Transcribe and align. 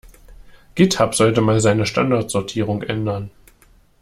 Github 0.73 1.13
sollte 1.13 1.41
mal 1.41 1.59
seine 1.59 1.85
Standardsortierung 1.85 2.81
ändern. 2.81 3.29